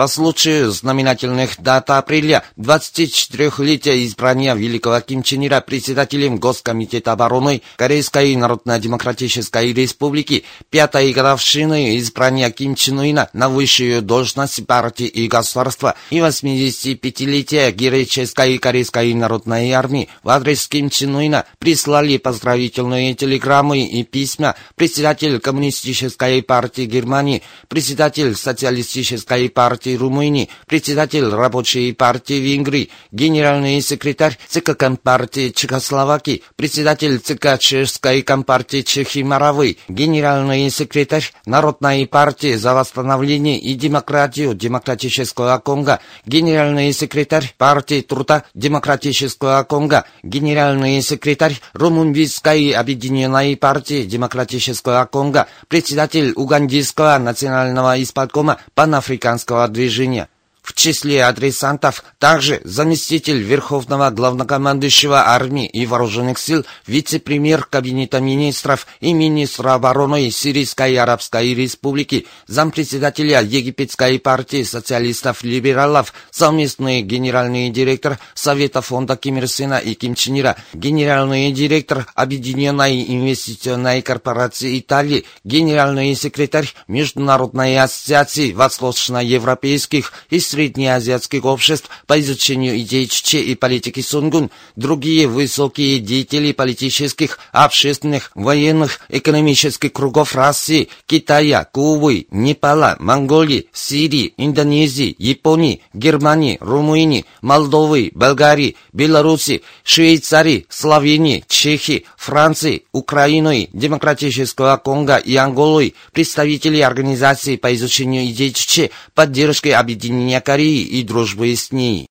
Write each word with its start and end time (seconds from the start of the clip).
По 0.00 0.06
случаю 0.06 0.70
знаменательных 0.70 1.60
дат 1.60 1.90
апреля 1.90 2.42
24-летия 2.56 4.06
избрания 4.06 4.54
великого 4.54 4.98
Ким 5.02 5.22
Чен 5.22 5.46
Ира 5.46 5.60
председателем 5.60 6.38
Госкомитета 6.38 7.12
обороны 7.12 7.60
Корейской 7.76 8.34
Народно-Демократической 8.34 9.74
Республики, 9.74 10.44
пятой 10.70 11.12
годовщины 11.12 11.98
избрания 11.98 12.50
Ким 12.50 12.76
Чен 12.76 13.00
Ына 13.00 13.28
на 13.34 13.50
высшую 13.50 14.00
должность 14.00 14.66
партии 14.66 15.06
и 15.06 15.28
государства 15.28 15.94
и 16.08 16.16
85-летия 16.16 17.70
героической 17.70 18.56
Корейской 18.56 19.12
Народной 19.12 19.70
Армии. 19.72 20.08
В 20.22 20.30
адрес 20.30 20.66
Ким 20.66 20.88
Чен 20.88 21.14
Ына 21.14 21.44
прислали 21.58 22.16
поздравительные 22.16 23.14
телеграммы 23.14 23.84
и 23.84 24.02
письма 24.04 24.54
председатель 24.76 25.40
Коммунистической 25.40 26.42
партии 26.42 26.86
Германии, 26.86 27.42
председатель 27.68 28.34
Социалистической 28.34 29.50
партии 29.50 29.89
партии 29.90 29.96
Румынии, 29.96 30.48
председатель 30.66 31.28
рабочей 31.28 31.92
партии 31.92 32.34
Венгрии, 32.34 32.90
генеральный 33.12 33.80
секретарь 33.80 34.38
ЦК 34.48 34.76
Компартии 34.76 35.50
Чехословакии, 35.50 36.42
председатель 36.56 37.18
ЦК 37.18 37.58
Чешской 37.58 38.22
Компартии 38.22 38.82
Чехии 38.82 39.22
Моравы, 39.22 39.76
генеральный 39.88 40.70
секретарь 40.70 41.24
Народной 41.46 42.06
партии 42.06 42.54
за 42.54 42.74
восстановление 42.74 43.58
и 43.58 43.74
демократию 43.74 44.54
Демократического 44.54 45.58
Конго, 45.58 46.00
генеральный 46.26 46.92
секретарь 46.92 47.54
партии 47.58 48.02
Труда 48.02 48.44
Демократического 48.54 49.62
Конго, 49.64 50.04
генеральный 50.22 51.02
секретарь 51.02 51.60
Румынской 51.72 52.70
объединенной 52.70 53.56
партии 53.56 54.04
Демократического 54.04 55.06
Конго, 55.06 55.46
председатель 55.68 56.32
Угандийского 56.36 57.18
национального 57.18 58.00
исполкома 58.02 58.58
Панафриканского 58.74 59.66
движения 59.68 59.79
движения. 59.80 60.28
В 60.62 60.74
числе 60.74 61.24
адресантов 61.24 62.04
также 62.18 62.60
заместитель 62.64 63.42
Верховного 63.42 64.10
Главнокомандующего 64.10 65.28
армии 65.28 65.66
и 65.66 65.86
вооруженных 65.86 66.38
сил, 66.38 66.64
вице-премьер 66.86 67.64
Кабинета 67.64 68.20
министров 68.20 68.86
и 69.00 69.12
министр 69.12 69.68
обороны 69.68 70.30
Сирийской 70.30 70.96
Арабской 70.96 71.54
Республики, 71.54 72.26
зампредседателя 72.46 73.42
Египетской 73.42 74.18
партии 74.18 74.62
социалистов-либералов, 74.62 76.12
совместный 76.30 77.02
генеральный 77.02 77.70
директор 77.70 78.18
Совета 78.34 78.82
фонда 78.82 79.16
Ким 79.16 79.38
Ир 79.38 79.48
Сена 79.48 79.78
и 79.78 79.94
Ким 79.94 80.14
Чен 80.14 80.38
Ира, 80.38 80.56
генеральный 80.74 81.52
директор 81.52 82.06
Объединенной 82.14 83.02
инвестиционной 83.08 84.02
корпорации 84.02 84.78
Италии, 84.78 85.24
генеральный 85.42 86.14
секретарь 86.14 86.72
Международной 86.86 87.78
ассоциации 87.78 88.52
восточноевропейских 88.52 90.12
и 90.28 90.38
среднеазиатских 90.50 91.44
обществ 91.44 91.88
по 92.06 92.20
изучению 92.20 92.78
идей 92.78 93.06
Чче 93.06 93.40
и 93.40 93.54
политики 93.54 94.00
Сунгун, 94.00 94.50
другие 94.76 95.26
высокие 95.26 96.00
деятели 96.00 96.52
политических, 96.52 97.38
общественных, 97.52 98.32
военных, 98.34 99.00
экономических 99.08 99.92
кругов 99.92 100.34
России, 100.34 100.88
Китая, 101.06 101.64
Кубы, 101.64 102.26
Непала, 102.30 102.96
Монголии, 102.98 103.66
Сирии, 103.72 104.34
Индонезии, 104.36 105.14
Японии, 105.18 105.82
Германии, 105.94 106.58
Румынии, 106.60 107.24
Молдовы, 107.42 108.10
Болгарии, 108.14 108.76
Беларуси, 108.92 109.62
Швейцарии, 109.84 110.66
Словении, 110.68 111.44
Чехии, 111.48 112.04
Франции, 112.16 112.84
Украины, 112.92 113.68
Демократического 113.72 114.76
Конго 114.76 115.16
и 115.16 115.36
Анголы, 115.36 115.94
представители 116.12 116.80
организаций 116.80 117.58
по 117.58 117.72
изучению 117.74 118.24
идей 118.26 118.52
Чче, 118.52 118.90
поддержки 119.14 119.68
объединения 119.68 120.39
Кореи 120.40 120.82
и 120.82 121.02
дружбы 121.02 121.54
с 121.54 121.72
ней. 121.72 122.09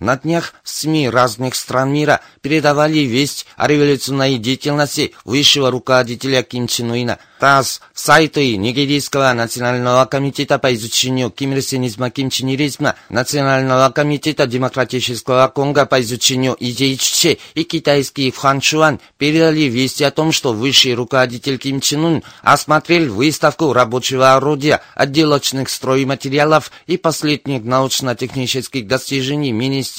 На 0.00 0.16
днях 0.16 0.54
СМИ 0.64 1.10
разных 1.10 1.54
стран 1.54 1.92
мира 1.92 2.22
передавали 2.40 3.00
весть 3.00 3.44
о 3.58 3.68
революционной 3.68 4.38
деятельности 4.38 5.12
высшего 5.26 5.70
руководителя 5.70 6.42
Ким 6.42 6.66
Чен 6.68 6.90
Уина– 6.90 7.18
ТАСС, 7.40 7.80
сайты 7.94 8.56
Нигерийского 8.56 9.32
национального 9.32 10.04
комитета 10.04 10.58
по 10.58 10.72
изучению 10.74 11.30
кимирсинизма, 11.30 12.10
кимчинеризма, 12.10 12.96
Национального 13.08 13.90
комитета 13.90 14.46
демократического 14.46 15.48
Конго 15.48 15.86
по 15.86 16.00
изучению 16.02 16.56
идей 16.60 16.98
Чче 16.98 17.38
и 17.54 17.64
китайский 17.64 18.30
Фханчуан 18.30 19.00
передали 19.16 19.62
вести 19.62 20.04
о 20.04 20.10
том, 20.10 20.32
что 20.32 20.52
высший 20.52 20.94
руководитель 20.94 21.56
Ким 21.56 21.80
Чен 21.80 22.04
Ун 22.04 22.22
осмотрел 22.42 23.12
выставку 23.12 23.72
рабочего 23.72 24.34
орудия, 24.34 24.82
отделочных 24.94 25.70
стройматериалов 25.70 26.70
и 26.86 26.98
последних 26.98 27.64
научно-технических 27.64 28.86
достижений 28.86 29.52
Министерства 29.52 29.89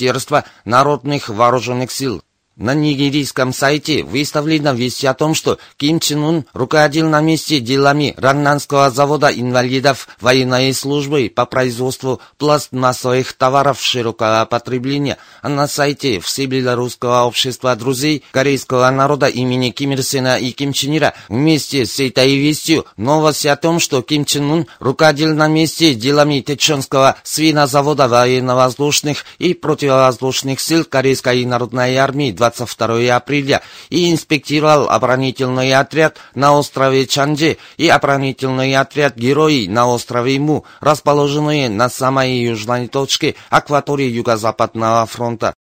народных 0.65 1.29
вооруженных 1.29 1.91
сил. 1.91 2.23
На 2.61 2.75
нигерийском 2.75 3.53
сайте 3.53 4.03
выставлена 4.03 4.73
весть 4.73 5.03
о 5.03 5.15
том, 5.15 5.33
что 5.33 5.57
Ким 5.77 5.99
Чен 5.99 6.23
Ун 6.23 6.45
руководил 6.53 7.09
на 7.09 7.19
месте 7.19 7.59
делами 7.59 8.13
Раннанского 8.17 8.91
завода 8.91 9.29
инвалидов 9.29 10.07
военной 10.19 10.71
службы 10.75 11.31
по 11.35 11.47
производству 11.47 12.21
пластмассовых 12.37 13.33
товаров 13.33 13.81
широкого 13.81 14.45
потребления, 14.45 15.17
а 15.41 15.49
на 15.49 15.67
сайте 15.67 16.19
Всебелорусского 16.19 17.23
общества 17.23 17.75
друзей 17.75 18.23
корейского 18.31 18.91
народа 18.91 19.25
имени 19.25 19.71
Ким 19.71 19.93
Ир 19.93 20.03
Сена 20.03 20.37
и 20.37 20.51
Ким 20.51 20.71
Чен 20.71 20.97
Ира 20.97 21.15
вместе 21.29 21.87
с 21.87 21.99
этой 21.99 22.35
вестью 22.35 22.85
новость 22.95 23.47
о 23.47 23.55
том, 23.55 23.79
что 23.79 24.03
Ким 24.03 24.23
Чен 24.23 24.51
Ун 24.51 24.67
руководил 24.77 25.33
на 25.33 25.47
месте 25.47 25.95
делами 25.95 26.41
Теченского 26.41 27.15
свинозавода 27.23 28.07
военно-воздушных 28.07 29.25
и 29.39 29.55
противовоздушных 29.55 30.59
сил 30.59 30.85
Корейской 30.85 31.43
народной 31.45 31.95
армии 31.95 32.31
22 32.51 33.15
апреля 33.15 33.61
и 33.89 34.11
инспектировал 34.11 34.89
оборонительный 34.89 35.73
отряд 35.73 36.17
на 36.35 36.53
острове 36.53 37.07
Чанже 37.07 37.57
и 37.77 37.87
оборонительный 37.87 38.75
отряд 38.75 39.15
Герои 39.15 39.67
на 39.67 39.87
острове 39.87 40.39
Му, 40.39 40.65
расположенные 40.79 41.69
на 41.69 41.89
самой 41.89 42.37
южной 42.37 42.87
точке 42.87 43.35
акватории 43.49 44.07
Юго-Западного 44.07 45.05
фронта. 45.05 45.53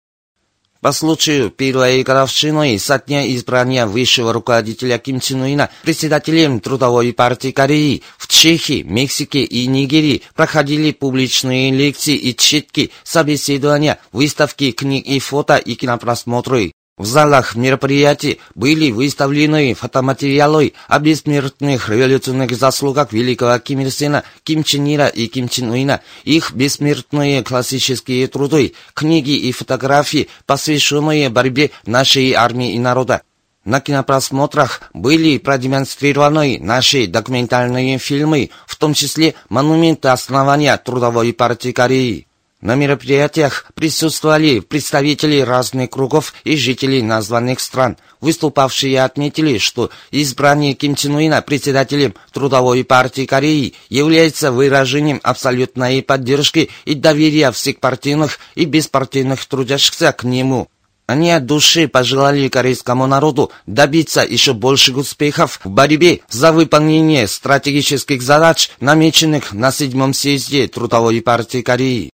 По 0.81 0.93
случаю 0.93 1.51
первой 1.51 2.05
годовщины 2.05 2.79
со 2.79 3.01
дня 3.01 3.35
избрания 3.35 3.85
высшего 3.85 4.33
руководителя 4.33 4.99
Ким 4.99 5.19
Чен 5.19 5.43
Уина 5.43 5.71
председателем 5.83 6.61
Трудовой 6.61 7.13
партии 7.13 7.51
Кореи 7.51 8.05
в 8.17 8.29
Чехии, 8.29 8.83
Мексике 8.83 9.43
и 9.43 9.67
Нигерии 9.67 10.23
проходили 10.37 10.93
публичные 10.93 11.73
лекции 11.73 12.15
и 12.15 12.37
читки, 12.37 12.93
собеседования, 13.03 13.99
выставки 14.13 14.71
книг 14.71 15.05
и 15.05 15.19
фото 15.19 15.57
и 15.57 15.75
кинопросмотры. 15.75 16.71
В 16.99 17.07
залах 17.07 17.55
мероприятий 17.55 18.41
были 18.57 18.91
выставлены 18.91 19.73
фотоматериалы 19.75 20.73
о 20.89 20.99
бессмертных 20.99 21.89
революционных 21.89 22.57
заслугах 22.57 23.13
великого 23.13 23.57
Ким 23.61 23.81
Ир 23.81 23.93
Сена, 23.93 24.25
Ким 24.43 24.65
Чен 24.65 24.85
Ира 24.93 25.07
и 25.07 25.29
Ким 25.29 25.49
Чен 25.49 25.71
Уина, 25.71 26.01
их 26.25 26.53
бессмертные 26.53 27.45
классические 27.45 28.27
труды, 28.27 28.75
книги 28.95 29.31
и 29.31 29.53
фотографии, 29.53 30.29
посвященные 30.45 31.29
борьбе 31.29 31.71
нашей 31.87 32.33
армии 32.33 32.73
и 32.73 32.81
народа. 32.81 33.23
На 33.65 33.81
кинопросмотрах 33.81 34.91
были 34.93 35.39
продемонстрированы 35.39 36.59
наши 36.61 37.07
документальные 37.07 37.99
фильмы, 37.99 38.51
в 38.67 38.75
том 38.77 38.95
числе 38.95 39.35
монументы 39.49 40.09
основания 40.09 40.77
Трудовой 40.79 41.33
партии 41.33 41.71
Кореи. 41.71 42.28
На 42.61 42.75
мероприятиях 42.75 43.67
присутствовали 43.75 44.59
представители 44.59 45.39
разных 45.39 45.91
кругов 45.91 46.35
и 46.43 46.57
жители 46.57 47.01
названных 47.01 47.61
стран. 47.61 47.97
Выступавшие 48.21 49.01
отметили, 49.05 49.59
что 49.59 49.91
избрание 50.11 50.75
Ким 50.75 50.97
Чен 50.97 51.15
Уина 51.15 51.41
председателем 51.41 52.15
Трудовой 52.33 52.83
партии 52.83 53.27
Кореи 53.27 53.75
является 53.89 54.51
выражением 54.51 55.21
абсолютной 55.23 56.03
поддержки 56.03 56.69
и 56.85 56.95
доверия 56.97 57.53
всех 57.53 57.79
партийных 57.79 58.41
и 58.57 58.65
беспартийных 58.65 59.47
трудящихся 59.47 60.11
к 60.11 60.25
нему. 60.25 60.67
Они 61.07 61.31
от 61.31 61.47
души 61.47 61.87
пожелали 61.87 62.49
корейскому 62.49 63.07
народу 63.07 63.53
добиться 63.67 64.23
еще 64.23 64.53
больших 64.53 64.97
успехов 64.97 65.61
в 65.63 65.71
борьбе 65.71 66.21
за 66.29 66.51
выполнение 66.51 67.29
стратегических 67.29 68.21
задач, 68.21 68.71
намеченных 68.81 69.53
на 69.53 69.71
седьмом 69.71 70.13
съезде 70.13 70.67
Трудовой 70.67 71.23
партии 71.23 71.63
Кореи. 71.63 72.11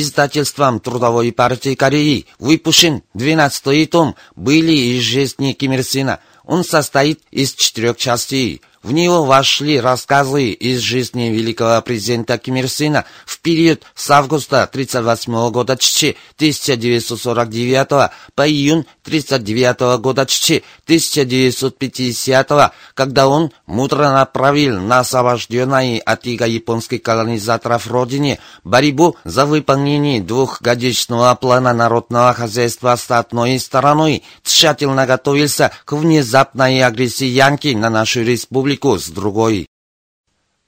Издательством 0.00 0.80
Трудовой 0.80 1.32
партии 1.32 1.74
Кореи 1.74 2.26
выпущен 2.38 3.02
12-й 3.14 3.86
том 3.86 4.14
«Были 4.36 4.72
из 4.72 5.02
жизни 5.02 5.52
Ким 5.52 5.72
Ир 5.72 5.82
Сина». 5.82 6.20
Он 6.44 6.64
состоит 6.64 7.20
из 7.30 7.52
четырех 7.52 7.96
частей. 7.96 8.62
В 8.88 8.92
него 8.92 9.24
вошли 9.24 9.78
рассказы 9.78 10.48
из 10.48 10.80
жизни 10.80 11.24
великого 11.24 11.82
президента 11.82 12.38
Ким 12.38 12.56
Ир 12.56 12.70
Сына 12.70 13.04
в 13.26 13.40
период 13.40 13.82
с 13.94 14.10
августа 14.10 14.62
1938 14.62 15.52
года 15.52 15.74
1949 15.74 18.10
по 18.34 18.48
июнь 18.48 18.86
1939 19.04 20.00
года 20.00 20.22
1950, 20.22 22.72
когда 22.94 23.28
он 23.28 23.52
мудро 23.66 24.10
направил 24.10 24.80
на 24.80 25.00
освобожденной 25.00 25.98
от 25.98 26.26
иго 26.26 26.46
японских 26.46 27.02
колонизаторов 27.02 27.88
родине 27.88 28.38
борьбу 28.64 29.16
за 29.22 29.44
выполнение 29.44 30.22
двухгодичного 30.22 31.34
плана 31.34 31.74
народного 31.74 32.32
хозяйства 32.32 32.96
с 32.96 33.10
одной 33.10 33.58
стороной, 33.58 34.22
тщательно 34.42 35.04
готовился 35.04 35.72
к 35.84 35.92
внезапной 35.92 36.82
агрессии 36.82 37.26
Янки 37.26 37.74
на 37.74 37.90
нашу 37.90 38.22
республику 38.22 38.77
республику 38.78 38.98
с 38.98 39.08
другой. 39.08 39.66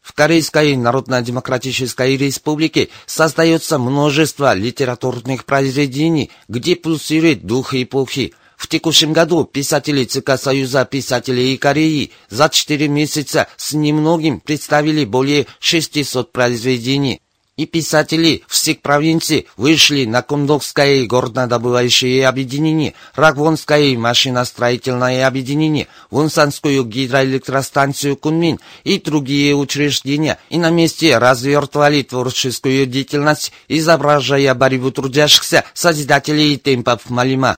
В 0.01 0.13
Корейской 0.13 0.77
Народно-Демократической 0.77 2.17
Республике 2.17 2.89
создается 3.07 3.79
множество 3.79 4.55
литературных 4.55 5.45
произведений, 5.45 6.31
где 6.49 6.75
пульсирует 6.75 7.45
дух 7.45 7.75
эпохи. 7.75 8.33
В 8.57 8.67
текущем 8.67 9.13
году 9.13 9.45
писатели 9.45 10.05
ЦК 10.05 10.39
Союза 10.39 10.85
писателей 10.85 11.57
Кореи 11.57 12.11
за 12.29 12.49
четыре 12.49 12.89
месяца 12.89 13.47
с 13.57 13.73
немногим 13.73 14.41
представили 14.41 15.05
более 15.05 15.47
600 15.61 16.33
произведений 16.33 17.21
и 17.61 17.67
писатели 17.67 18.43
всех 18.49 18.81
провинций 18.81 19.47
вышли 19.59 20.07
на 20.07 20.23
Кундокское 20.23 21.07
горнодобывающее 21.07 22.27
объединение, 22.27 22.95
Рагвонское 23.15 23.99
машиностроительное 23.99 25.27
объединение, 25.27 25.87
Вунсанскую 26.11 26.85
гидроэлектростанцию 26.85 28.17
Кунмин 28.17 28.61
и 28.85 28.99
другие 28.99 29.55
учреждения, 29.55 30.39
и 30.49 30.57
на 30.57 30.71
месте 30.71 31.19
развертывали 31.19 32.03
творческую 32.03 32.87
деятельность, 32.87 33.53
изображая 33.69 34.55
борьбу 34.55 34.91
трудящихся 34.91 35.65
созидателей 35.75 36.57
темпов 36.57 37.11
Малима. 37.11 37.57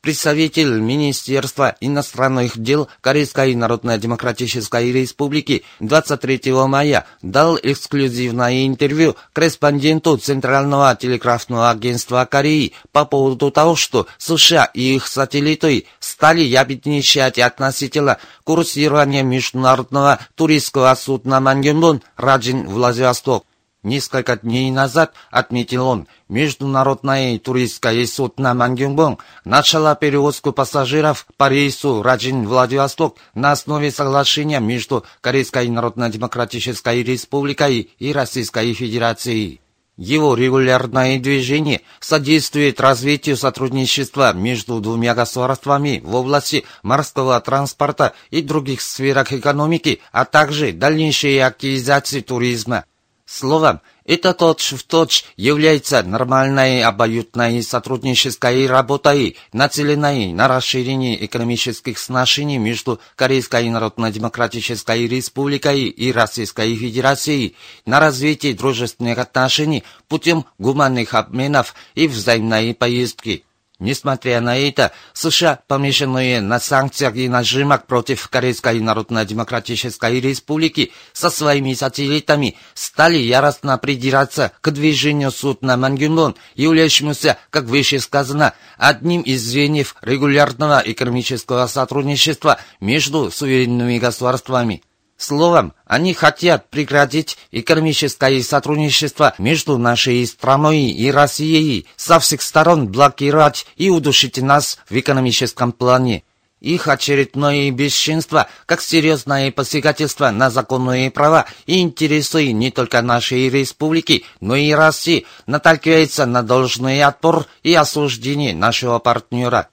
Представитель 0.06 0.78
Министерства 0.78 1.74
иностранных 1.80 2.56
дел 2.56 2.88
Корейской 3.00 3.56
Народно-Демократической 3.56 4.92
Республики 4.92 5.64
23 5.80 6.52
мая 6.68 7.06
дал 7.22 7.58
эксклюзивное 7.60 8.68
интервью 8.68 9.16
корреспонденту 9.32 10.16
Центрального 10.16 10.94
телеграфного 10.94 11.70
агентства 11.70 12.24
Кореи 12.24 12.72
по 12.92 13.04
поводу 13.04 13.50
того, 13.50 13.74
что 13.74 14.06
США 14.16 14.70
и 14.74 14.94
их 14.94 15.08
сателлиты 15.08 15.86
стали 15.98 16.42
ябедничать 16.42 17.40
относительно 17.40 18.18
курсирования 18.44 19.24
международного 19.24 20.20
туристского 20.36 20.94
судна 20.94 21.40
«Мангюнбун» 21.40 22.00
Раджин 22.16 22.68
Владивосток. 22.68 23.44
Несколько 23.86 24.36
дней 24.36 24.72
назад, 24.72 25.12
отметил 25.30 25.86
он, 25.86 26.08
международное 26.28 27.38
туристское 27.38 28.04
судно 28.08 28.52
«Мангюнгбонг» 28.52 29.24
начало 29.44 29.94
перевозку 29.94 30.50
пассажиров 30.50 31.24
по 31.36 31.48
рейсу 31.48 32.02
Раджин-Владивосток 32.02 33.16
на 33.34 33.52
основе 33.52 33.92
соглашения 33.92 34.58
между 34.58 35.04
Корейской 35.20 35.68
Народно-Демократической 35.68 37.04
Республикой 37.04 37.92
и 38.00 38.12
Российской 38.12 38.74
Федерацией. 38.74 39.60
Его 39.96 40.34
регулярное 40.34 41.20
движение 41.20 41.82
содействует 42.00 42.80
развитию 42.80 43.36
сотрудничества 43.36 44.32
между 44.32 44.80
двумя 44.80 45.14
государствами 45.14 46.02
в 46.04 46.12
области 46.16 46.64
морского 46.82 47.40
транспорта 47.40 48.14
и 48.32 48.42
других 48.42 48.80
сферах 48.80 49.32
экономики, 49.32 50.00
а 50.10 50.24
также 50.24 50.72
дальнейшей 50.72 51.40
активизации 51.40 52.20
туризма. 52.20 52.84
Словом, 53.28 53.80
это 54.04 54.34
точь-в-точь 54.34 55.24
является 55.36 56.00
нормальной 56.04 56.84
обоюдной 56.84 57.60
сотруднической 57.60 58.68
работой, 58.68 59.36
нацеленной 59.52 60.32
на 60.32 60.46
расширение 60.46 61.26
экономических 61.26 61.98
сношений 61.98 62.58
между 62.58 63.00
Корейской 63.16 63.68
Народно-Демократической 63.68 65.08
Республикой 65.08 65.86
и 65.86 66.12
Российской 66.12 66.76
Федерацией, 66.76 67.56
на 67.84 67.98
развитие 67.98 68.54
дружественных 68.54 69.18
отношений 69.18 69.82
путем 70.06 70.44
гуманных 70.58 71.12
обменов 71.14 71.74
и 71.96 72.06
взаимной 72.06 72.74
поездки. 72.74 73.44
Несмотря 73.78 74.40
на 74.40 74.56
это, 74.56 74.92
США, 75.12 75.60
помешанные 75.68 76.40
на 76.40 76.58
санкциях 76.58 77.14
и 77.16 77.28
нажимах 77.28 77.84
против 77.84 78.26
Корейской 78.28 78.80
Народно-Демократической 78.80 80.18
Республики 80.18 80.92
со 81.12 81.28
своими 81.28 81.74
сателлитами, 81.74 82.56
стали 82.72 83.18
яростно 83.18 83.76
придираться 83.76 84.52
к 84.62 84.70
движению 84.70 85.30
судна 85.30 85.76
Мангюнбон, 85.76 86.36
являющемуся, 86.54 87.36
как 87.50 87.64
выше 87.64 88.00
сказано, 88.00 88.54
одним 88.78 89.20
из 89.20 89.42
звеньев 89.42 89.94
регулярного 90.00 90.82
экономического 90.82 91.66
сотрудничества 91.66 92.58
между 92.80 93.30
суверенными 93.30 93.98
государствами. 93.98 94.82
Словом, 95.16 95.72
они 95.86 96.12
хотят 96.12 96.68
прекратить 96.68 97.38
экономическое 97.50 98.42
сотрудничество 98.42 99.34
между 99.38 99.78
нашей 99.78 100.26
страной 100.26 100.84
и 100.84 101.10
Россией, 101.10 101.86
со 101.96 102.18
всех 102.20 102.42
сторон 102.42 102.88
блокировать 102.88 103.66
и 103.76 103.88
удушить 103.88 104.36
нас 104.36 104.78
в 104.90 104.98
экономическом 104.98 105.72
плане. 105.72 106.24
Их 106.60 106.88
очередное 106.88 107.70
бесчинство, 107.70 108.48
как 108.66 108.82
серьезное 108.82 109.50
посягательство 109.52 110.30
на 110.30 110.50
законные 110.50 111.10
права 111.10 111.46
и 111.64 111.80
интересы 111.80 112.52
не 112.52 112.70
только 112.70 113.00
нашей 113.00 113.48
республики, 113.48 114.24
но 114.40 114.54
и 114.54 114.72
России, 114.72 115.26
наталкивается 115.46 116.26
на 116.26 116.42
должный 116.42 117.02
отпор 117.02 117.46
и 117.62 117.74
осуждение 117.74 118.54
нашего 118.54 118.98
партнера. 118.98 119.68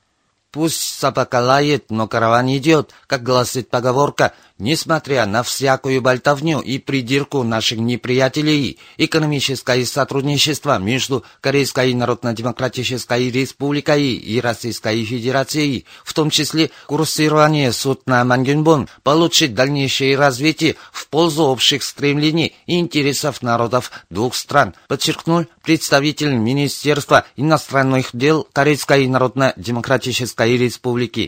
Пусть 0.54 1.00
собака 1.00 1.42
лает, 1.42 1.86
но 1.90 2.08
караван 2.08 2.48
идет, 2.56 2.92
как 3.08 3.24
гласит 3.24 3.72
поговорка, 3.72 4.34
несмотря 4.64 5.26
на 5.26 5.44
всякую 5.44 6.02
болтовню 6.02 6.62
и 6.62 6.80
придирку 6.80 7.44
наших 7.44 7.80
неприятелей, 7.80 8.80
экономическое 8.98 9.86
сотрудничество 9.86 10.80
между 10.80 11.26
Корейской 11.42 11.94
Народно-Демократической 11.94 13.30
Республикой 13.30 14.14
и 14.14 14.40
Российской 14.40 15.04
Федерацией, 15.04 15.86
в 16.06 16.14
том 16.14 16.30
числе 16.30 16.72
курсирование 16.88 17.74
судна 17.74 18.24
Мангюнбон, 18.24 18.88
получит 19.04 19.54
дальнейшее 19.54 20.18
развитие 20.18 20.78
в 20.94 21.08
пользу 21.10 21.44
общих 21.44 21.84
стремлений 21.84 22.56
и 22.66 22.80
интересов 22.80 23.42
народов 23.42 23.92
двух 24.10 24.34
стран, 24.34 24.76
подчеркнул 24.88 25.46
представитель 25.62 26.36
Министерства 26.36 27.26
иностранных 27.36 28.12
дел 28.14 28.48
Корейской 28.54 29.08
Народно-Демократической 29.08 30.58
Республики. 30.58 31.28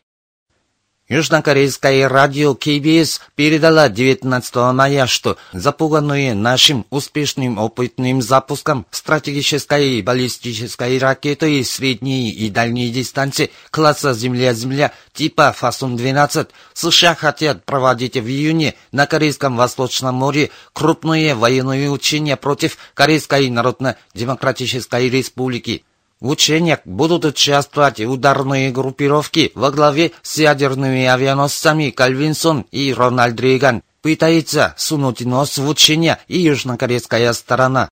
Южнокорейское 1.08 2.10
радио 2.10 2.56
КБС 2.56 3.22
передала 3.36 3.90
19 3.90 4.56
мая, 4.74 5.06
что 5.06 5.38
запуганные 5.54 6.34
нашим 6.34 6.88
успешным 6.90 7.60
опытным 7.60 8.24
запуском 8.24 8.88
стратегической 8.90 10.02
баллистической 10.02 10.98
ракеты 10.98 11.64
средней 11.64 12.32
и 12.32 12.50
дальней 12.50 12.90
дистанции 12.90 13.52
класса 13.70 14.16
Земля-Земля 14.16 14.94
типа 15.14 15.56
Фасун-12 15.56 16.48
США 16.74 17.14
хотят 17.14 17.64
проводить 17.66 18.18
в 18.18 18.28
июне 18.28 18.74
на 18.92 19.06
Корейском 19.06 19.58
Восточном 19.58 20.16
море 20.16 20.50
крупные 20.74 21.36
военные 21.36 21.92
учения 21.92 22.36
против 22.36 22.80
Корейской 22.96 23.52
Народно-Демократической 23.52 25.08
Республики. 25.08 25.84
В 26.22 26.30
учениях 26.30 26.80
будут 26.86 27.26
участвовать 27.26 28.00
ударные 28.00 28.72
группировки 28.72 29.52
во 29.54 29.72
главе 29.72 30.12
с 30.22 30.38
ядерными 30.38 31.06
авианосцами 31.06 31.90
Кальвинсон 31.90 32.66
и 32.72 32.94
Рональд 32.94 33.40
Рейган. 33.40 33.84
Пытается 34.02 34.74
сунуть 34.78 35.22
нос 35.22 35.58
в 35.58 35.68
учения 35.68 36.20
и 36.28 36.40
южнокорейская 36.40 37.34
сторона. 37.34 37.90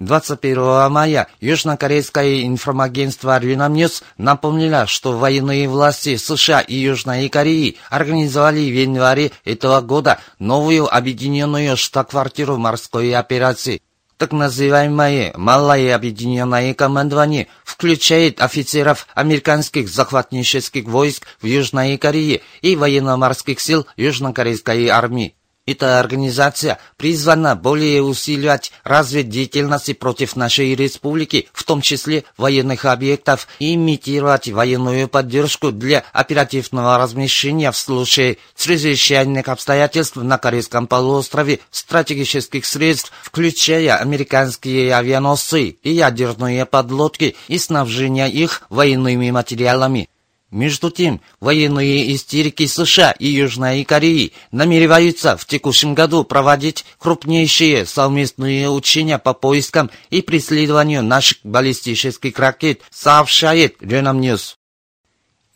21 0.00 0.90
мая 0.90 1.28
южнокорейское 1.40 2.46
информагентство 2.46 3.38
Рюнамньюс 3.38 4.02
напомнило, 4.16 4.86
что 4.86 5.18
военные 5.18 5.68
власти 5.68 6.16
США 6.16 6.60
и 6.60 6.74
Южной 6.74 7.28
Кореи 7.28 7.76
организовали 7.90 8.60
в 8.60 8.74
январе 8.74 9.32
этого 9.44 9.82
года 9.82 10.18
новую 10.38 10.92
объединенную 10.92 11.76
штаб-квартиру 11.76 12.56
морской 12.56 13.14
операции. 13.14 13.82
Так 14.20 14.32
называемое 14.32 15.32
«Малое 15.34 15.94
объединенное 15.94 16.74
командование» 16.74 17.48
включает 17.64 18.42
офицеров 18.42 19.06
американских 19.14 19.88
захватнических 19.88 20.84
войск 20.84 21.26
в 21.40 21.46
Южной 21.46 21.96
Корее 21.96 22.42
и 22.60 22.76
военно-морских 22.76 23.58
сил 23.60 23.86
Южнокорейской 23.96 24.88
армии. 24.88 25.36
Эта 25.66 26.00
организация 26.00 26.78
призвана 26.96 27.54
более 27.54 28.02
усиливать 28.02 28.72
разведдеятельность 28.82 29.98
против 29.98 30.34
нашей 30.34 30.74
республики, 30.74 31.48
в 31.52 31.64
том 31.64 31.82
числе 31.82 32.24
военных 32.38 32.86
объектов, 32.86 33.46
и 33.58 33.74
имитировать 33.74 34.48
военную 34.48 35.06
поддержку 35.06 35.70
для 35.70 36.02
оперативного 36.12 36.96
размещения 36.98 37.70
в 37.70 37.76
случае 37.76 38.38
чрезвычайных 38.56 39.48
обстоятельств 39.48 40.16
на 40.16 40.38
Корейском 40.38 40.86
полуострове 40.86 41.60
стратегических 41.70 42.64
средств, 42.64 43.12
включая 43.22 43.96
американские 43.96 44.94
авианосцы 44.94 45.76
и 45.82 45.92
ядерные 45.92 46.64
подлодки 46.64 47.36
и 47.48 47.58
снабжение 47.58 48.30
их 48.30 48.62
военными 48.70 49.30
материалами. 49.30 50.08
Между 50.50 50.90
тем, 50.90 51.20
военные 51.38 52.12
истерики 52.14 52.66
США 52.66 53.12
и 53.12 53.28
Южной 53.28 53.84
Кореи 53.84 54.32
намереваются 54.50 55.36
в 55.36 55.44
текущем 55.46 55.94
году 55.94 56.24
проводить 56.24 56.84
крупнейшие 56.98 57.86
совместные 57.86 58.68
учения 58.68 59.18
по 59.18 59.32
поискам 59.32 59.90
и 60.10 60.22
преследованию 60.22 61.02
наших 61.04 61.38
баллистических 61.44 62.36
ракет, 62.38 62.82
сообщает 62.90 63.76
Ренхап 63.80 64.20
Ньюс. 64.20 64.59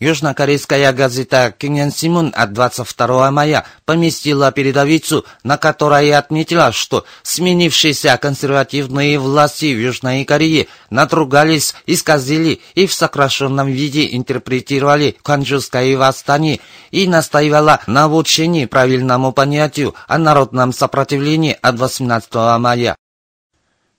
Южнокорейская 0.05 0.93
газета 0.93 1.55
«Кенхян 1.57 1.91
Синмун» 1.91 2.31
от 2.37 2.53
22 2.53 3.31
мая 3.31 3.65
поместила 3.87 4.53
передовицу, 4.53 5.25
на 5.45 5.57
которой 5.57 6.13
отметила, 6.13 6.73
что 6.73 7.07
сменившиеся 7.23 8.19
консервативные 8.19 9.19
власти 9.19 9.75
в 9.75 9.81
Южной 9.81 10.27
Корее 10.27 10.67
надругались, 10.91 11.75
исказили 11.87 12.61
и 12.75 12.87
в 12.87 12.93
сокращенном 12.93 13.69
виде 13.69 14.15
интерпретировали 14.15 15.17
Кванчжуское 15.23 15.97
восстание 15.97 16.61
и 16.91 17.09
настаивала 17.09 17.81
на 17.87 18.05
обучении 18.05 18.67
правильному 18.67 19.33
понятию 19.33 19.95
о 20.07 20.19
народном 20.19 20.75
сопротивлении 20.75 21.57
от 21.63 21.79
18 21.79 22.35
мая. 22.59 22.97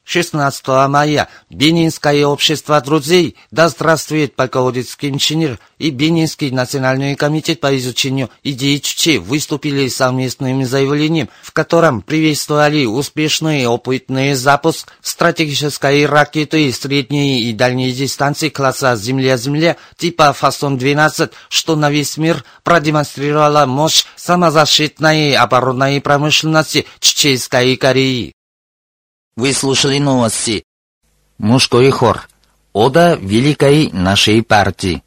16 0.05 0.67
мая 0.87 1.27
Бенинское 1.49 2.25
общество 2.25 2.79
друзей 2.79 3.35
«Да 3.49 3.69
здравствует 3.69 4.35
полководец 4.35 4.95
Ким 4.95 5.17
Чен 5.17 5.41
Ир» 5.41 5.59
и 5.79 5.89
Бенинский 5.89 6.51
национальный 6.51 7.15
комитет 7.15 7.59
по 7.59 7.75
изучению 7.75 8.29
идей 8.43 8.79
Чучи 8.79 9.17
выступили 9.17 9.87
совместным 9.87 10.63
заявлением, 10.63 11.29
в 11.41 11.51
котором 11.51 12.01
приветствовали 12.01 12.85
успешный 12.85 13.65
опытный 13.65 14.35
запуск 14.35 14.93
стратегической 15.01 16.05
ракеты 16.05 16.71
средней 16.71 17.41
и 17.41 17.53
дальней 17.53 17.91
дистанции 17.91 18.49
класса 18.49 18.95
«Земля-Земля» 18.95 19.75
типа 19.97 20.35
«Фасон-12», 20.39 21.31
что 21.49 21.75
на 21.75 21.89
весь 21.89 22.17
мир 22.17 22.45
продемонстрировала 22.63 23.65
мощь 23.65 24.05
самозащитной 24.15 25.35
оборонной 25.35 25.99
промышленности 25.99 26.85
Чеченской 26.99 27.75
Кореи. 27.75 28.35
Вы 29.37 29.51
слушали 29.51 29.99
новости. 29.99 30.63
Мужской 31.37 31.89
хор. 31.89 32.29
Ода 32.71 33.15
великой 33.15 33.91
нашей 33.91 34.41
партии. 34.41 35.03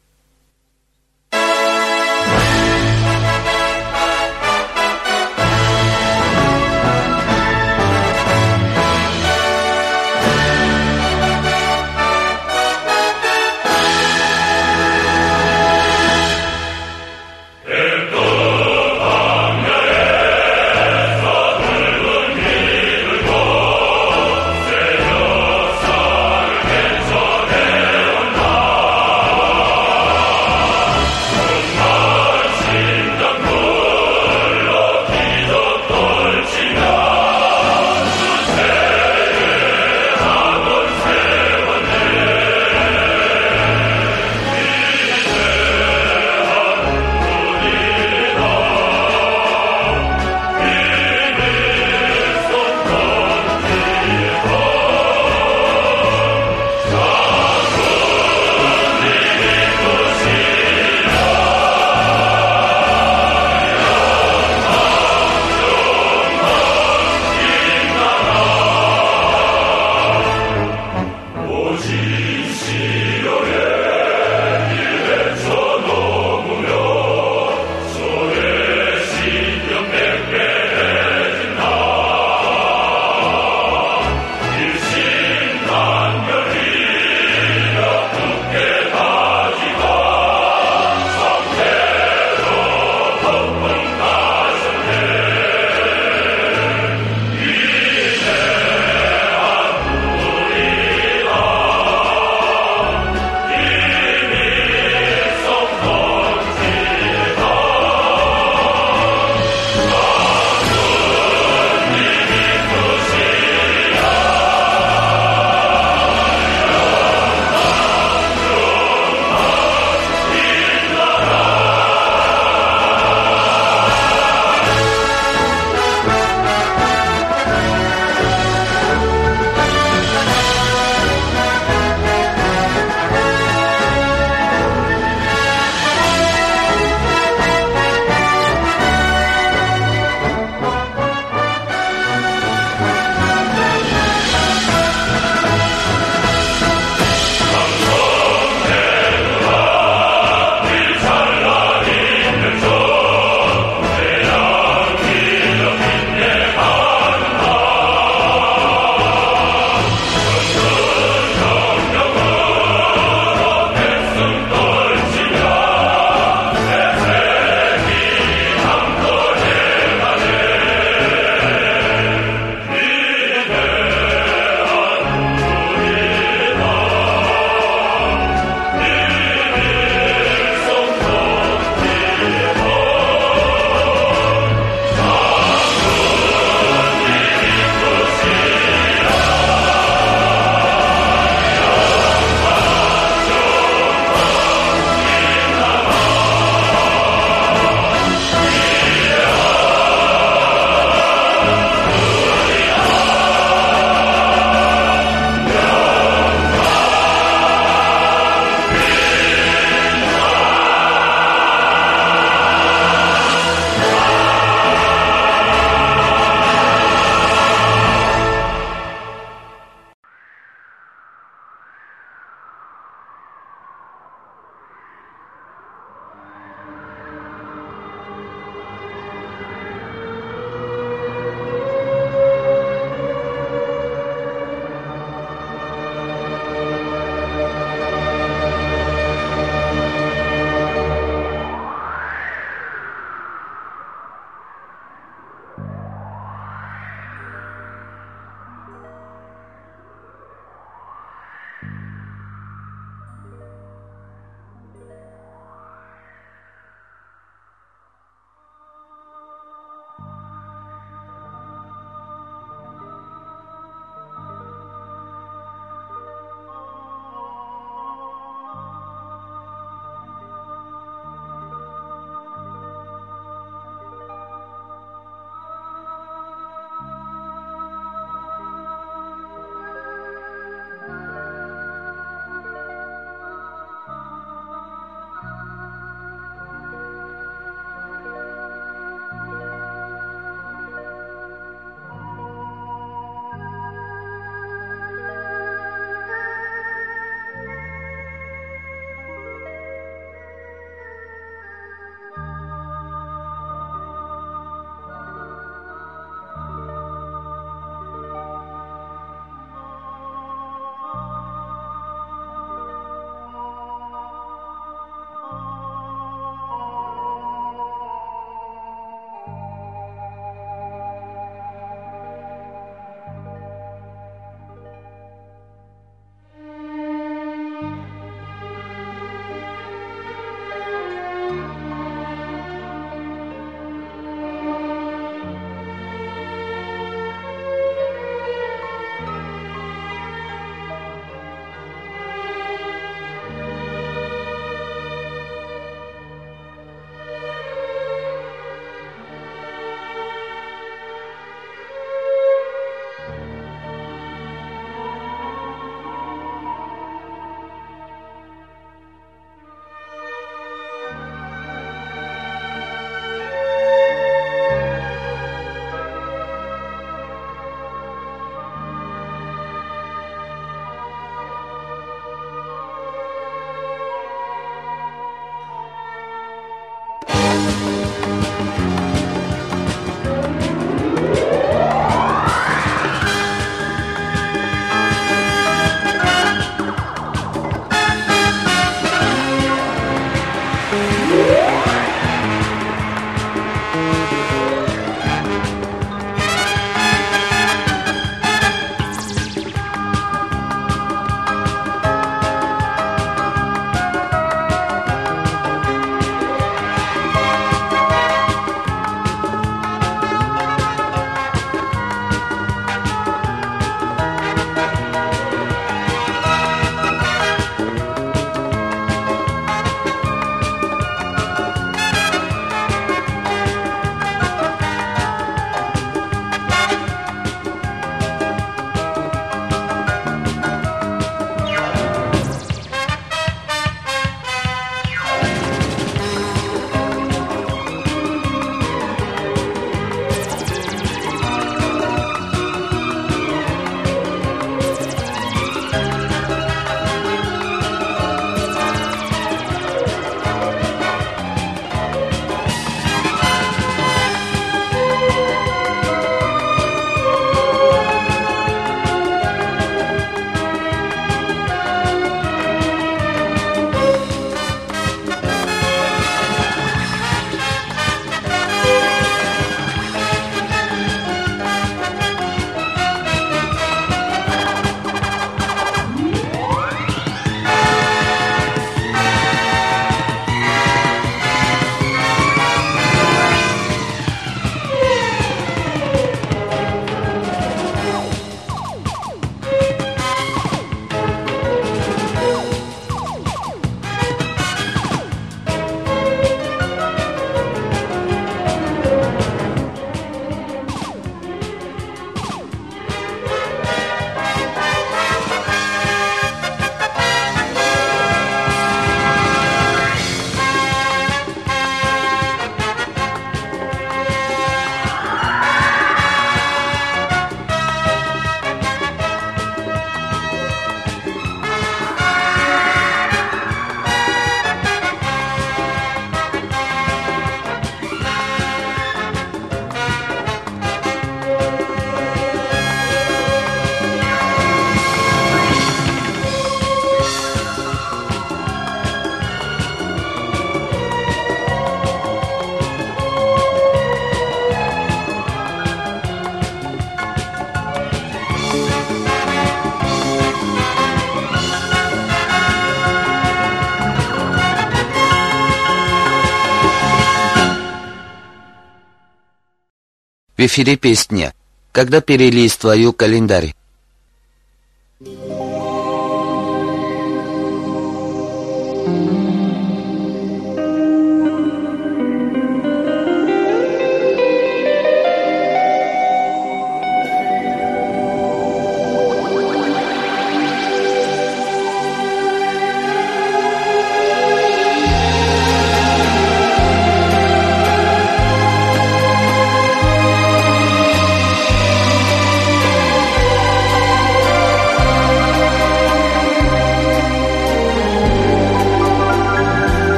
В 560.39 560.45
эфире 560.45 560.77
песня 560.77 561.33
«Когда 561.73 561.99
перелистываю 561.99 562.93
календарь». 562.93 563.55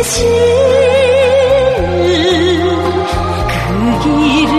계신 0.00 0.26
그 3.48 3.52
길을 4.02 4.52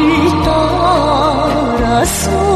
따라서 0.45 2.50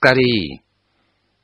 Кореи. 0.00 0.62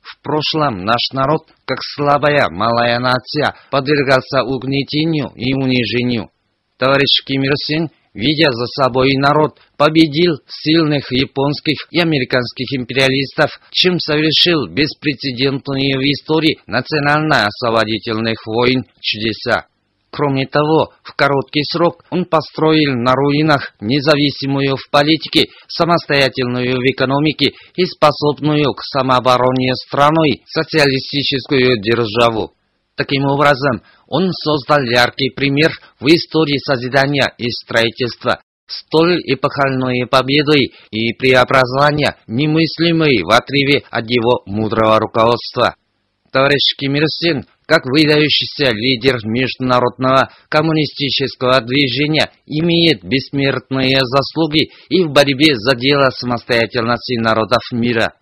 В 0.00 0.22
прошлом 0.22 0.86
наш 0.86 1.12
народ, 1.12 1.42
как 1.66 1.80
слабая 1.82 2.48
малая 2.48 2.98
нация, 2.98 3.56
подвергался 3.70 4.42
угнетению 4.42 5.32
и 5.36 5.52
унижению. 5.52 6.30
Товарищ 6.78 7.22
Ким 7.26 7.42
Ир 7.42 7.56
Сен 7.56 7.90
видя 8.16 8.50
за 8.52 8.66
собой 8.66 9.12
народ, 9.16 9.60
победил 9.76 10.40
сильных 10.48 11.12
японских 11.12 11.86
и 11.90 12.00
американских 12.00 12.72
империалистов, 12.72 13.60
чем 13.70 14.00
совершил 14.00 14.66
беспрецедентные 14.66 15.98
в 15.98 16.00
истории 16.00 16.58
национально-освободительных 16.66 18.46
войн 18.46 18.86
чудеса. 19.00 19.66
Кроме 20.10 20.46
того, 20.46 20.92
в 21.02 21.14
короткий 21.14 21.62
срок 21.64 22.04
он 22.08 22.24
построил 22.24 22.94
на 22.94 23.12
руинах 23.12 23.74
независимую 23.80 24.76
в 24.76 24.90
политике, 24.90 25.50
самостоятельную 25.68 26.78
в 26.78 26.84
экономике 26.90 27.52
и 27.74 27.84
способную 27.84 28.72
к 28.72 28.82
самообороне 28.82 29.74
страной 29.74 30.42
социалистическую 30.46 31.82
державу. 31.82 32.54
Таким 32.96 33.26
образом, 33.26 33.82
он 34.06 34.32
создал 34.32 34.82
яркий 34.82 35.30
пример 35.30 35.72
в 36.00 36.06
истории 36.06 36.58
созидания 36.58 37.32
и 37.38 37.50
строительства, 37.50 38.40
столь 38.66 39.20
эпохальной 39.24 40.06
победой 40.06 40.72
и 40.90 41.12
преобразования, 41.14 42.16
немыслимой 42.26 43.22
в 43.22 43.30
отрыве 43.30 43.82
от 43.90 44.08
его 44.10 44.42
мудрого 44.46 44.98
руководства. 44.98 45.76
Товарищ 46.32 46.76
Ким 46.76 46.96
Ир 46.96 47.04
Сен, 47.08 47.46
как 47.66 47.86
выдающийся 47.86 48.70
лидер 48.72 49.18
международного 49.24 50.30
коммунистического 50.48 51.60
движения, 51.60 52.30
имеет 52.46 53.02
бессмертные 53.02 53.98
заслуги 54.02 54.70
и 54.88 55.02
в 55.02 55.10
борьбе 55.10 55.54
за 55.56 55.74
дело 55.74 56.10
самостоятельности 56.10 57.16
народов 57.18 57.62
мира. 57.72 58.12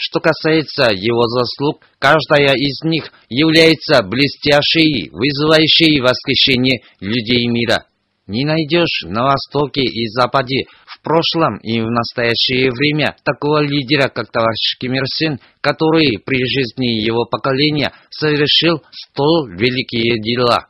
Что 0.00 0.20
касается 0.20 0.92
его 0.92 1.26
заслуг, 1.26 1.80
каждая 1.98 2.54
из 2.54 2.84
них 2.84 3.10
является 3.28 4.00
блестящей, 4.04 5.10
вызывающей 5.10 6.00
восхищение 6.00 6.82
людей 7.00 7.48
мира. 7.48 7.84
Не 8.28 8.44
найдешь 8.44 9.02
на 9.02 9.24
Востоке 9.24 9.80
и 9.80 10.06
Западе, 10.06 10.66
в 10.86 11.02
прошлом 11.02 11.56
и 11.64 11.80
в 11.80 11.90
настоящее 11.90 12.70
время 12.70 13.16
такого 13.24 13.60
лидера, 13.60 14.08
как 14.08 14.30
товарищ 14.30 14.78
Ким 14.78 14.94
Ир 14.94 15.06
Сен, 15.08 15.40
который 15.60 16.20
при 16.24 16.44
жизни 16.46 17.02
его 17.04 17.24
поколения 17.24 17.92
совершил 18.08 18.80
столь 18.92 19.58
великие 19.58 20.22
дела. 20.22 20.68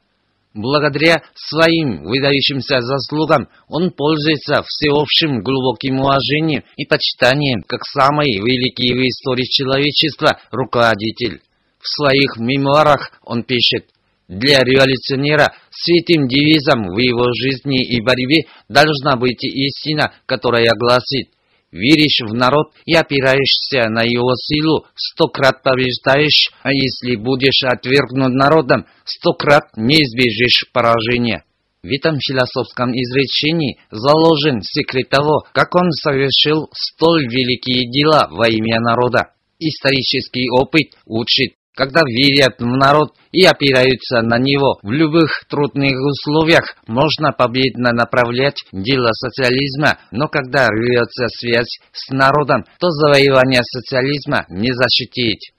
Благодаря 0.54 1.22
своим 1.34 2.04
выдающимся 2.04 2.80
заслугам 2.80 3.48
он 3.68 3.90
пользуется 3.90 4.62
всеобщим 4.66 5.42
глубоким 5.42 6.00
уважением 6.00 6.64
и 6.76 6.86
почитанием 6.86 7.62
как 7.62 7.84
самый 7.84 8.30
великий 8.38 8.94
в 8.94 9.06
истории 9.06 9.44
человечества 9.44 10.40
руководитель. 10.50 11.42
В 11.80 11.86
своих 11.86 12.38
мемуарах 12.38 13.12
он 13.22 13.44
пишет, 13.44 13.86
для 14.26 14.62
революционера 14.62 15.54
святым 15.70 16.28
девизом 16.28 16.88
в 16.88 16.98
его 16.98 17.32
жизни 17.32 17.82
и 17.82 18.02
борьбе 18.02 18.44
должна 18.68 19.16
быть 19.16 19.42
истина, 19.44 20.12
которая 20.26 20.74
гласит 20.76 21.30
Веришь 21.70 22.20
в 22.20 22.32
народ 22.32 22.72
и 22.86 22.94
опираешься 22.94 23.90
на 23.90 24.02
его 24.02 24.34
силу, 24.36 24.86
сто 24.94 25.28
крат 25.28 25.62
побеждаешь, 25.62 26.50
а 26.62 26.72
если 26.72 27.16
будешь 27.16 27.62
отвергнут 27.62 28.32
народом, 28.32 28.86
сто 29.04 29.34
крат 29.34 29.76
не 29.76 29.96
избежишь 29.96 30.70
поражения. 30.72 31.44
В 31.82 31.88
этом 31.92 32.18
философском 32.18 32.90
изречении 32.92 33.78
заложен 33.90 34.62
секрет 34.62 35.10
того, 35.10 35.44
как 35.52 35.74
он 35.74 35.92
совершил 35.92 36.68
столь 36.72 37.28
великие 37.28 37.90
дела 37.90 38.28
во 38.30 38.48
имя 38.48 38.80
народа. 38.80 39.34
Исторический 39.60 40.48
опыт 40.50 40.96
учит, 41.04 41.54
когда 41.78 42.00
верят 42.04 42.58
в 42.58 42.66
народ 42.66 43.12
и 43.30 43.44
опираются 43.44 44.20
на 44.20 44.36
него 44.36 44.80
в 44.82 44.90
любых 44.90 45.44
трудных 45.48 45.94
условиях, 45.94 46.74
можно 46.88 47.30
победно 47.30 47.92
направлять 47.92 48.64
дело 48.72 49.10
социализма, 49.12 49.96
но 50.10 50.26
когда 50.26 50.66
рвется 50.70 51.28
связь 51.28 51.78
с 51.92 52.10
народом, 52.10 52.64
то 52.80 52.90
завоевание 52.90 53.62
социализма 53.62 54.44
не 54.48 54.72
защитить. 54.72 55.52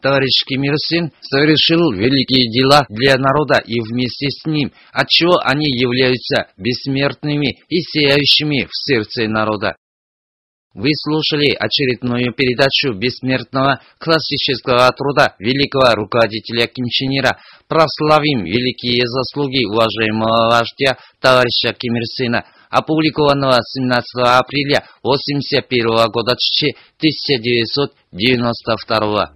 Товарищ 0.00 0.44
Ким 0.46 0.62
Ир 0.62 0.78
Син 0.78 1.12
совершил 1.20 1.92
великие 1.92 2.50
дела 2.50 2.86
для 2.88 3.18
народа 3.18 3.58
и 3.58 3.78
вместе 3.80 4.30
с 4.30 4.46
ним, 4.46 4.72
отчего 4.92 5.40
они 5.44 5.66
являются 5.68 6.46
бессмертными 6.56 7.58
и 7.68 7.80
сияющими 7.82 8.64
в 8.64 8.70
сердце 8.72 9.28
народа. 9.28 9.76
Вы 10.76 10.90
слушали 10.92 11.56
очередную 11.58 12.32
передачу 12.34 12.92
бессмертного 12.92 13.80
классического 13.98 14.92
труда 14.92 15.34
великого 15.38 15.94
руководителя 15.94 16.66
Ким 16.66 16.84
Чен 16.90 17.18
Ира. 17.18 17.38
Прославим 17.66 18.44
великие 18.44 19.06
заслуги 19.06 19.64
уважаемого 19.64 20.50
вождя 20.50 20.98
товарища 21.18 21.72
Ким 21.72 21.96
Ир 21.96 22.04
Сына, 22.04 22.44
опубликованного 22.68 23.56
17 23.62 24.22
апреля 24.22 24.84
1981 25.00 26.10
года 26.12 26.36
1992 26.36 29.35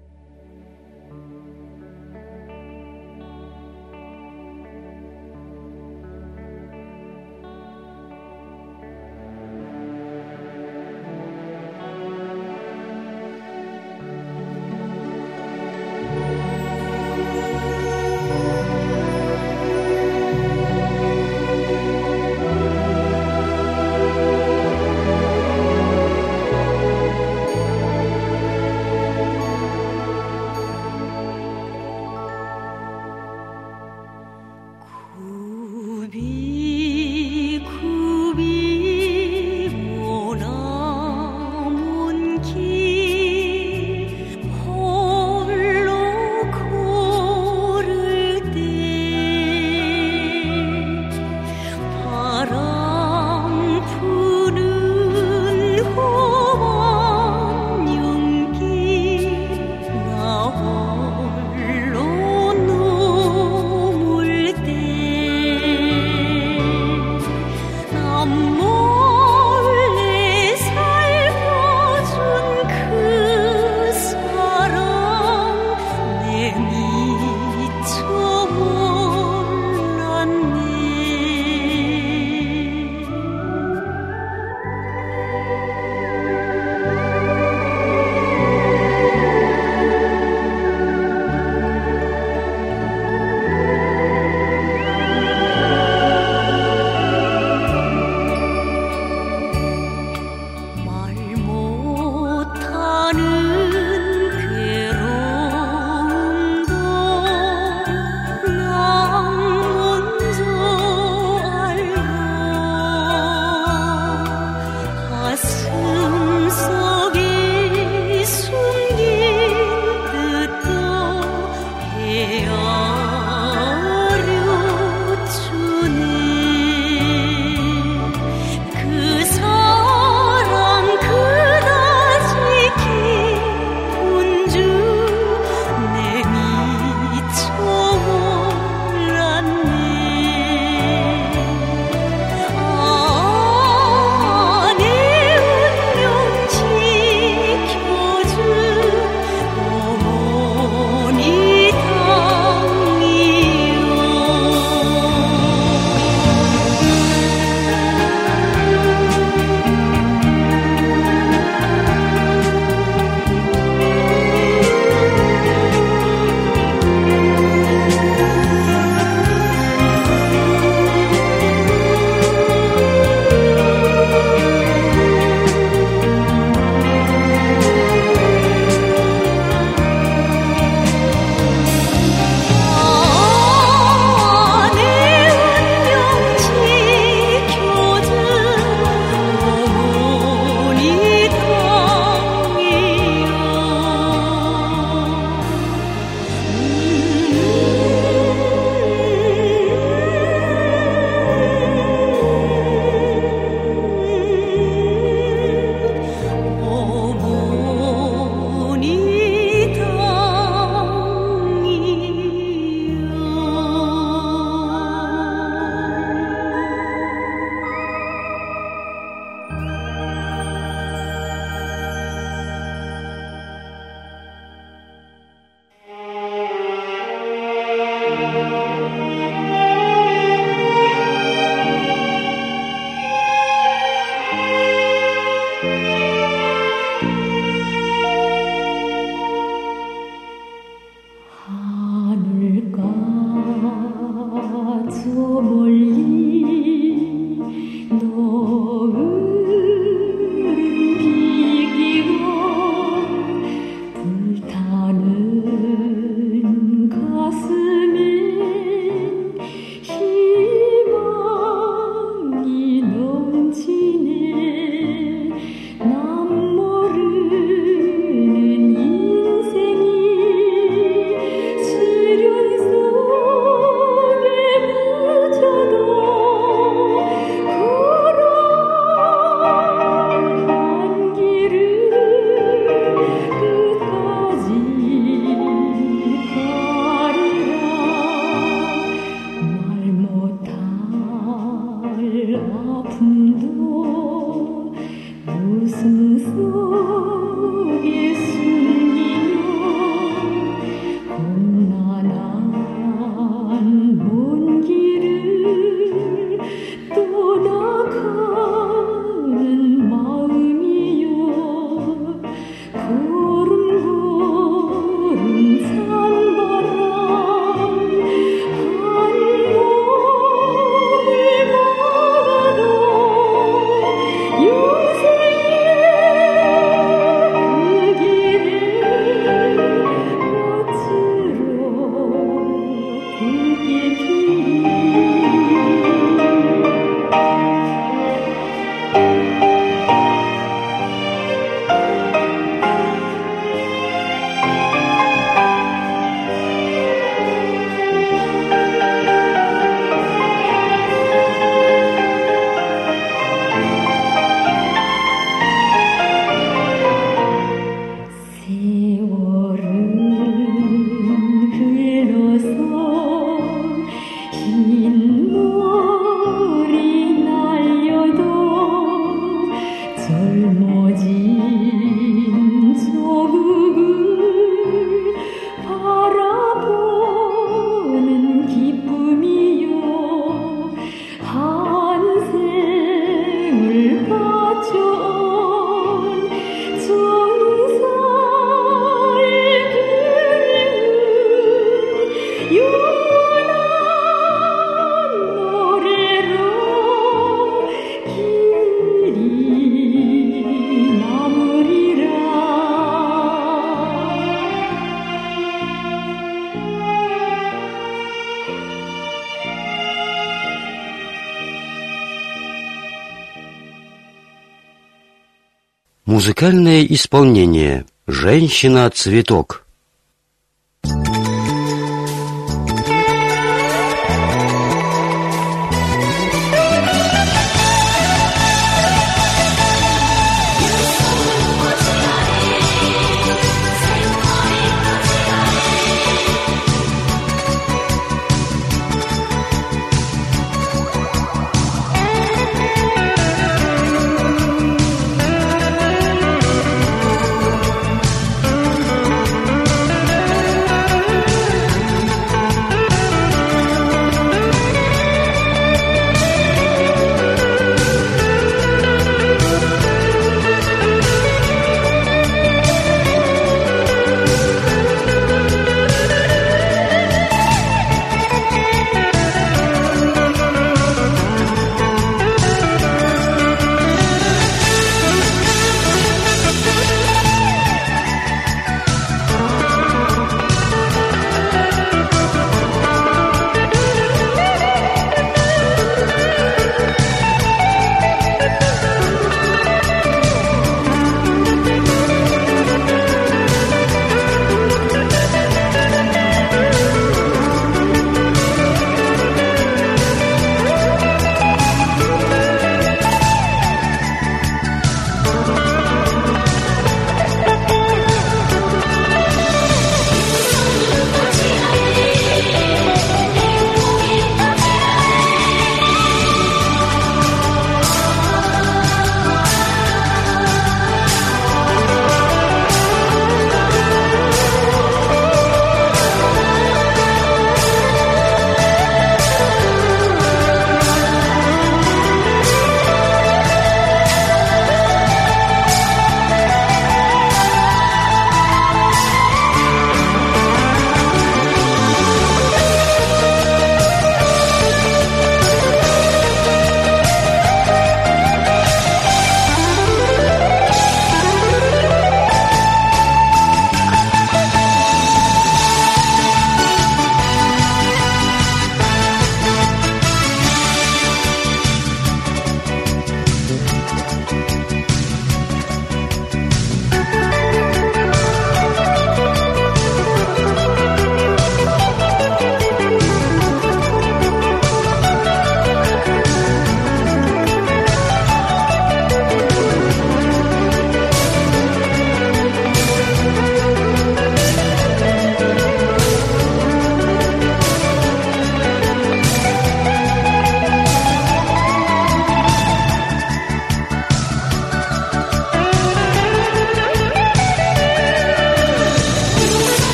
Музыкальное 416.21 416.85
исполнение 416.85 417.87
«Женщина-цветок». 418.07 419.60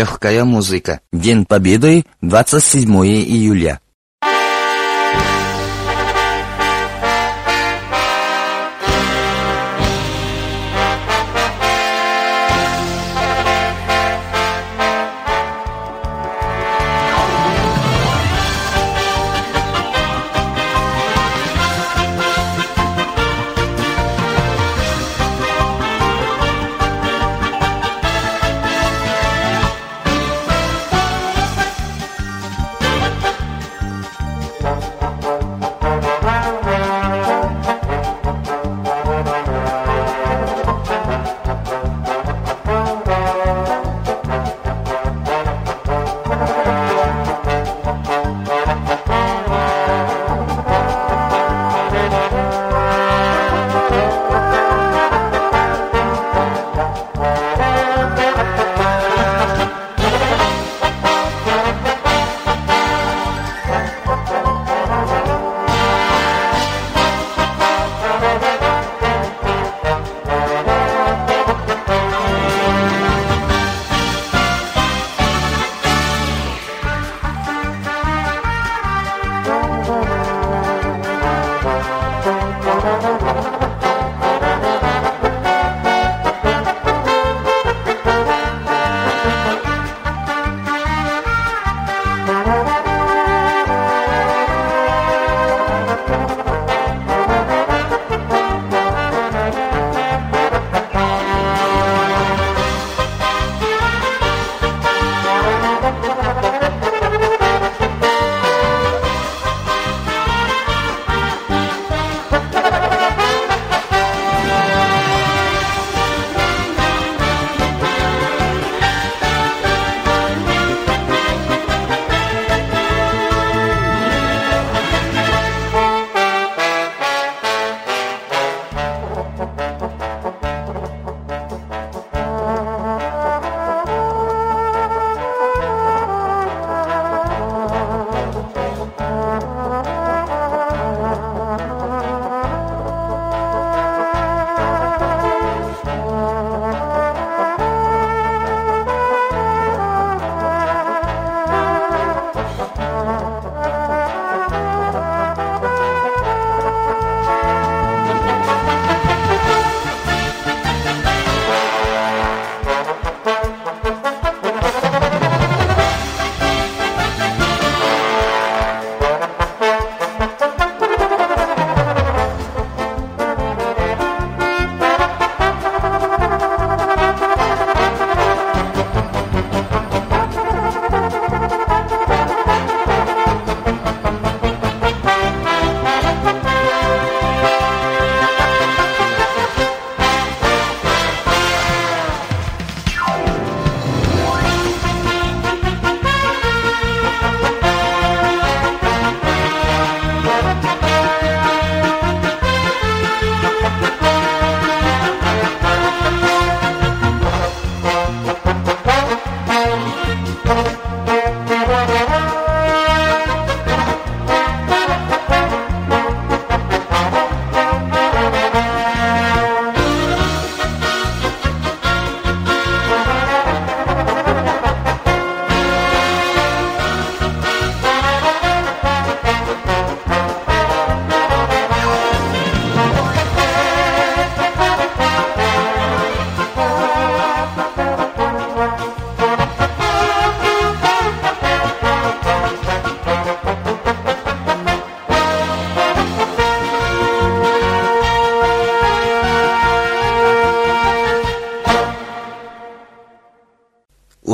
Легкая 0.00 0.46
музыка. 0.46 1.00
День 1.12 1.44
Победы, 1.44 2.06
27 2.22 3.04
июля. 3.04 3.80